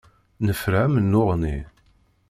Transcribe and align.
Nefra 0.45 0.81
amennuɣ-nni. 0.85 1.57